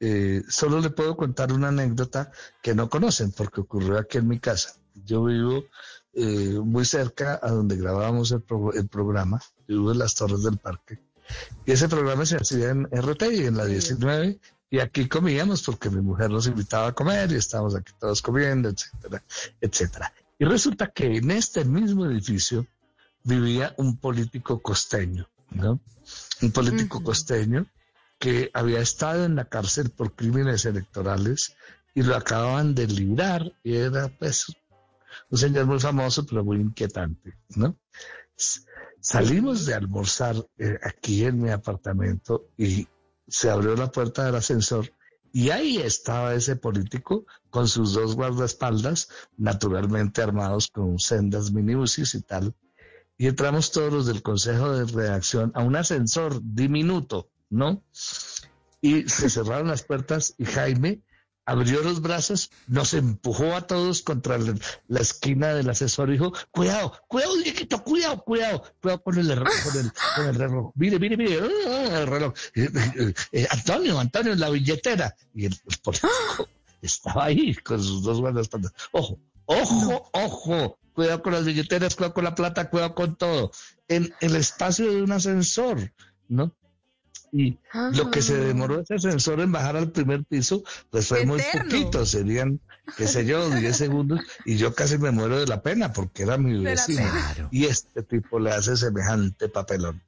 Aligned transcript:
Eh, 0.00 0.42
solo 0.48 0.80
le 0.80 0.90
puedo 0.90 1.16
contar 1.16 1.52
una 1.52 1.68
anécdota 1.68 2.30
que 2.62 2.74
no 2.74 2.88
conocen 2.88 3.32
porque 3.32 3.60
ocurrió 3.60 3.98
aquí 3.98 4.18
en 4.18 4.28
mi 4.28 4.38
casa. 4.38 4.74
Yo 5.04 5.24
vivo 5.24 5.64
eh, 6.14 6.58
muy 6.62 6.84
cerca 6.84 7.38
a 7.42 7.50
donde 7.50 7.76
grabábamos 7.76 8.30
el, 8.32 8.42
pro 8.42 8.72
el 8.72 8.88
programa. 8.88 9.40
Vivo 9.66 9.92
en 9.92 9.98
las 9.98 10.14
Torres 10.14 10.42
del 10.42 10.58
Parque. 10.58 10.98
Y 11.66 11.72
ese 11.72 11.88
programa 11.88 12.24
se 12.24 12.36
hacía 12.36 12.70
en 12.70 12.84
RTI, 12.86 13.46
en 13.46 13.56
la 13.56 13.66
19, 13.66 14.40
y 14.70 14.80
aquí 14.80 15.08
comíamos 15.08 15.62
porque 15.62 15.90
mi 15.90 16.00
mujer 16.00 16.30
nos 16.30 16.46
invitaba 16.46 16.88
a 16.88 16.92
comer 16.92 17.30
y 17.32 17.36
estábamos 17.36 17.74
aquí 17.74 17.92
todos 17.98 18.22
comiendo, 18.22 18.68
etcétera, 18.68 19.22
etcétera. 19.60 20.12
Y 20.38 20.44
resulta 20.44 20.88
que 20.88 21.16
en 21.16 21.30
este 21.30 21.64
mismo 21.64 22.06
edificio 22.06 22.66
vivía 23.24 23.74
un 23.76 23.96
político 23.98 24.60
costeño, 24.60 25.28
¿no? 25.50 25.80
Un 26.40 26.52
político 26.52 27.02
costeño 27.02 27.66
que 28.18 28.50
había 28.54 28.80
estado 28.80 29.24
en 29.24 29.36
la 29.36 29.44
cárcel 29.44 29.90
por 29.90 30.14
crímenes 30.14 30.64
electorales 30.64 31.56
y 31.94 32.02
lo 32.02 32.16
acababan 32.16 32.74
de 32.74 32.86
librar 32.86 33.52
y 33.62 33.76
era 33.76 34.08
pues 34.18 34.46
un 35.30 35.38
señor 35.38 35.66
muy 35.66 35.80
famoso 35.80 36.24
pero 36.26 36.44
muy 36.44 36.58
inquietante, 36.58 37.38
¿no? 37.56 37.78
Salimos 39.00 39.66
de 39.66 39.74
almorzar 39.74 40.36
eh, 40.58 40.78
aquí 40.82 41.24
en 41.24 41.40
mi 41.40 41.50
apartamento 41.50 42.48
y 42.56 42.86
se 43.26 43.50
abrió 43.50 43.74
la 43.76 43.90
puerta 43.90 44.24
del 44.24 44.34
ascensor 44.34 44.90
y 45.32 45.50
ahí 45.50 45.78
estaba 45.78 46.34
ese 46.34 46.56
político 46.56 47.26
con 47.50 47.68
sus 47.68 47.92
dos 47.92 48.16
guardaespaldas, 48.16 49.08
naturalmente 49.36 50.22
armados 50.22 50.68
con 50.68 50.98
sendas 50.98 51.52
minibuses 51.52 52.14
y 52.14 52.22
tal. 52.22 52.54
Y 53.16 53.26
entramos 53.26 53.70
todos 53.72 53.92
los 53.92 54.06
del 54.06 54.22
consejo 54.22 54.70
de 54.72 54.84
redacción 54.86 55.52
a 55.54 55.62
un 55.62 55.76
ascensor 55.76 56.40
diminuto, 56.42 57.30
¿no? 57.50 57.82
Y 58.80 59.08
se 59.08 59.30
cerraron 59.30 59.68
las 59.68 59.82
puertas 59.82 60.34
y 60.38 60.44
Jaime 60.44 61.02
abrió 61.48 61.82
los 61.82 62.02
brazos, 62.02 62.50
nos 62.66 62.92
empujó 62.92 63.56
a 63.56 63.66
todos 63.66 64.02
contra 64.02 64.36
la, 64.36 65.00
esquina 65.00 65.54
del 65.54 65.70
asesor 65.70 66.10
y 66.10 66.12
dijo, 66.12 66.30
cuidado, 66.50 66.92
cuidado, 67.08 67.36
Dieguito, 67.36 67.82
cuidado, 67.82 68.22
cuidado, 68.22 68.62
cuidado 68.82 69.02
con 69.02 69.18
el, 69.18 69.34
con 69.34 70.26
el, 70.26 70.34
reloj. 70.34 70.72
Mire, 70.74 70.98
mire, 70.98 71.16
mire, 71.16 71.40
ah, 71.40 72.00
el 72.00 72.06
reloj. 72.06 72.34
Eh, 72.54 72.68
eh, 72.74 73.14
eh, 73.32 73.46
Antonio, 73.50 73.98
Antonio, 73.98 74.34
la 74.34 74.50
billetera. 74.50 75.16
Y 75.34 75.46
el, 75.46 75.56
político 75.82 76.10
estaba 76.82 77.24
ahí 77.24 77.54
con 77.54 77.82
sus 77.82 78.02
dos 78.02 78.20
guardaespaldas. 78.20 78.74
Ojo, 78.92 79.18
ojo, 79.46 80.10
ojo, 80.12 80.78
cuidado 80.92 81.22
con 81.22 81.32
las 81.32 81.46
billeteras, 81.46 81.96
cuidado 81.96 82.12
con 82.12 82.24
la 82.24 82.34
plata, 82.34 82.68
cuidado 82.68 82.94
con 82.94 83.16
todo. 83.16 83.52
En 83.88 84.14
el 84.20 84.36
espacio 84.36 84.92
de 84.92 85.00
un 85.00 85.12
ascensor, 85.12 85.94
¿no? 86.28 86.54
Y 87.32 87.58
lo 87.92 88.10
que 88.10 88.22
se 88.22 88.36
demoró 88.36 88.80
ese 88.80 88.94
ascensor 88.94 89.40
en 89.40 89.52
bajar 89.52 89.76
al 89.76 89.90
primer 89.90 90.24
piso, 90.24 90.62
pues 90.90 91.08
fue 91.08 91.26
muy 91.26 91.40
poquito, 91.52 92.04
serían, 92.06 92.60
qué 92.96 93.06
sé 93.06 93.24
yo, 93.24 93.48
10 93.50 93.76
segundos, 93.76 94.20
y 94.44 94.56
yo 94.56 94.74
casi 94.74 94.98
me 94.98 95.10
muero 95.10 95.38
de 95.38 95.46
la 95.46 95.62
pena 95.62 95.92
porque 95.92 96.22
era 96.22 96.38
mi 96.38 96.62
vecino. 96.62 97.10
Y 97.50 97.66
este 97.66 98.02
tipo 98.02 98.38
le 98.38 98.52
hace 98.52 98.76
semejante 98.76 99.48
papelón. 99.48 100.02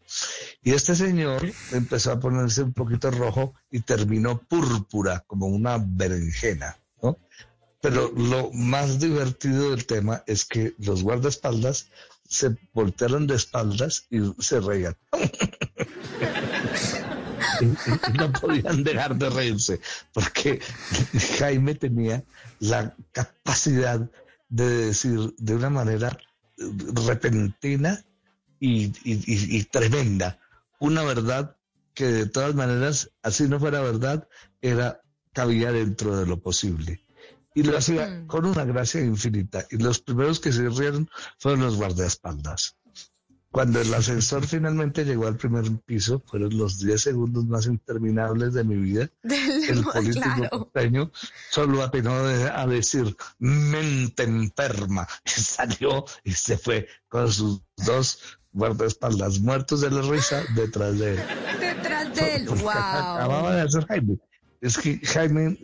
Y 0.62 0.72
este 0.72 0.94
señor 0.94 1.42
empezó 1.72 2.12
a 2.12 2.20
ponerse 2.20 2.62
un 2.62 2.72
poquito 2.72 3.10
rojo 3.10 3.54
y 3.70 3.80
terminó 3.80 4.38
púrpura, 4.38 5.24
como 5.26 5.46
una 5.46 5.78
berenjena, 5.78 6.78
¿no? 7.02 7.16
Pero 7.82 8.12
lo 8.14 8.50
más 8.52 8.98
divertido 8.98 9.70
del 9.70 9.86
tema 9.86 10.22
es 10.26 10.44
que 10.44 10.74
los 10.78 11.02
guardaespaldas 11.02 11.88
se 12.30 12.56
voltearon 12.72 13.26
de 13.26 13.34
espaldas 13.34 14.06
y 14.08 14.20
se 14.38 14.60
reían. 14.60 14.96
no 18.18 18.32
podían 18.32 18.84
dejar 18.84 19.16
de 19.16 19.30
reírse, 19.30 19.80
porque 20.14 20.60
Jaime 21.38 21.74
tenía 21.74 22.22
la 22.60 22.94
capacidad 23.12 24.08
de 24.48 24.68
decir 24.68 25.34
de 25.38 25.56
una 25.56 25.70
manera 25.70 26.16
repentina 27.06 28.04
y, 28.60 29.64
tremenda 29.64 30.38
una 30.78 31.02
verdad 31.02 31.56
que 31.94 32.06
de 32.06 32.26
todas 32.26 32.54
maneras, 32.54 33.10
así 33.22 33.48
no 33.48 33.58
fuera 33.58 33.80
verdad, 33.80 34.28
era 34.62 35.00
cabía 35.32 35.72
dentro 35.72 36.16
de 36.16 36.26
lo 36.26 36.40
posible. 36.40 37.00
Y 37.54 37.62
lo 37.64 37.76
hacía 37.76 38.06
mm. 38.06 38.26
con 38.26 38.46
una 38.46 38.64
gracia 38.64 39.00
infinita. 39.00 39.66
Y 39.70 39.78
los 39.78 40.00
primeros 40.00 40.40
que 40.40 40.52
se 40.52 40.68
rieron 40.68 41.08
fueron 41.38 41.60
los 41.60 41.76
guardaespaldas. 41.76 42.76
Cuando 43.50 43.80
el 43.80 43.92
ascensor 43.92 44.46
finalmente 44.46 45.04
llegó 45.04 45.26
al 45.26 45.36
primer 45.36 45.64
piso, 45.84 46.22
fueron 46.26 46.56
los 46.56 46.78
10 46.78 47.00
segundos 47.00 47.44
más 47.46 47.66
interminables 47.66 48.54
de 48.54 48.64
mi 48.64 48.76
vida. 48.76 49.10
el 49.22 49.84
político 49.92 50.70
claro. 50.72 51.12
solo 51.50 51.82
atinó 51.82 52.12
a 52.12 52.66
decir 52.66 53.16
mente 53.38 54.22
enferma. 54.22 55.06
Y 55.24 55.30
salió 55.30 56.04
y 56.24 56.32
se 56.32 56.56
fue 56.56 56.86
con 57.08 57.30
sus 57.32 57.62
dos 57.76 58.38
guardaespaldas 58.52 59.40
muertos 59.40 59.80
de 59.80 59.90
la 59.90 60.02
risa 60.02 60.42
detrás 60.54 60.98
de 60.98 61.14
él. 61.14 61.20
Detrás 61.60 62.14
de 62.14 62.36
él, 62.36 62.48
wow. 62.48 62.70
Acababa 62.70 63.54
de 63.54 63.60
hacer 63.62 63.86
Jaime. 63.86 64.18
Es 64.60 64.76
que 64.76 65.00
Jaime, 65.04 65.58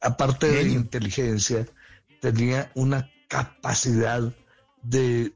aparte 0.00 0.48
de 0.48 0.62
inteligencia, 0.70 1.66
tenía 2.20 2.70
una 2.74 3.10
capacidad 3.28 4.32
de 4.82 5.32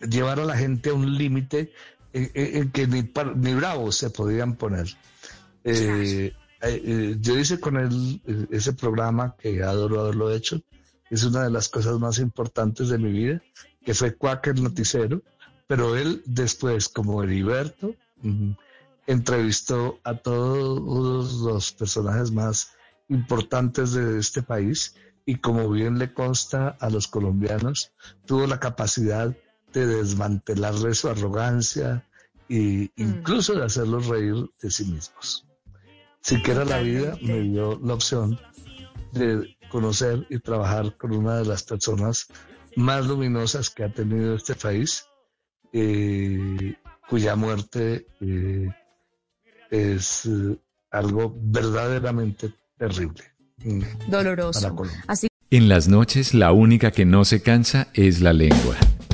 llevar 0.00 0.40
a 0.40 0.44
la 0.44 0.56
gente 0.56 0.90
a 0.90 0.94
un 0.94 1.16
límite 1.16 1.72
en, 2.12 2.70
que 2.70 2.86
ni, 2.86 3.10
ni 3.36 3.54
bravos 3.54 3.96
se 3.96 4.10
podían 4.10 4.56
poner. 4.56 4.88
Eh, 5.64 6.32
eh, 6.62 6.82
eh, 6.84 7.16
yo 7.20 7.38
hice 7.38 7.60
con 7.60 7.76
él 7.76 8.48
ese 8.50 8.72
programa 8.72 9.36
que 9.38 9.62
adoro 9.62 10.00
haberlo 10.00 10.32
hecho. 10.32 10.60
Es 11.08 11.24
una 11.24 11.44
de 11.44 11.50
las 11.50 11.68
cosas 11.68 11.98
más 11.98 12.18
importantes 12.18 12.88
de 12.88 12.98
mi 12.98 13.12
vida, 13.12 13.42
que 13.84 13.94
fue 13.94 14.14
Quaker 14.14 14.58
Noticero. 14.60 15.22
Pero 15.66 15.96
él 15.96 16.22
después, 16.26 16.88
como 16.88 17.22
Heriberto, 17.22 17.94
entrevistó 19.06 20.00
a 20.02 20.14
todos 20.14 21.32
los 21.34 21.72
personajes 21.72 22.32
más 22.32 22.72
importantes 23.10 23.92
de 23.92 24.18
este 24.18 24.42
país 24.42 24.94
y 25.26 25.36
como 25.36 25.68
bien 25.68 25.98
le 25.98 26.14
consta 26.14 26.76
a 26.80 26.88
los 26.88 27.06
colombianos, 27.06 27.92
tuvo 28.24 28.46
la 28.46 28.58
capacidad 28.58 29.36
de 29.72 29.86
desmantelarle 29.86 30.94
su 30.94 31.08
arrogancia 31.08 32.08
e 32.48 32.90
incluso 32.96 33.54
de 33.54 33.64
hacerlos 33.64 34.06
reír 34.06 34.50
de 34.60 34.70
sí 34.70 34.84
mismos. 34.86 35.46
Si 36.20 36.42
quiera 36.42 36.64
la 36.64 36.80
vida 36.80 37.16
me 37.22 37.40
dio 37.40 37.78
la 37.82 37.94
opción 37.94 38.38
de 39.12 39.56
conocer 39.70 40.26
y 40.30 40.38
trabajar 40.38 40.96
con 40.96 41.12
una 41.12 41.36
de 41.36 41.44
las 41.44 41.62
personas 41.62 42.26
más 42.76 43.06
luminosas 43.06 43.70
que 43.70 43.84
ha 43.84 43.92
tenido 43.92 44.34
este 44.34 44.54
país, 44.54 45.06
eh, 45.72 46.74
cuya 47.08 47.36
muerte 47.36 48.06
eh, 48.20 48.68
es 49.70 50.26
eh, 50.26 50.58
algo 50.90 51.32
verdaderamente 51.36 52.52
terrible. 52.80 53.22
Doloroso. 54.08 54.74
Así... 55.06 55.28
En 55.50 55.68
las 55.68 55.88
noches 55.88 56.34
la 56.34 56.52
única 56.52 56.90
que 56.90 57.04
no 57.04 57.24
se 57.24 57.42
cansa 57.42 57.88
es 57.92 58.20
la 58.20 58.32
lengua. 58.32 58.76